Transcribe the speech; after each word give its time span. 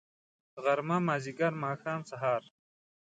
غرمه. 0.63 0.97
مازدیګر. 1.07 1.53
ماښام.. 1.63 2.01
سهار 2.09 2.41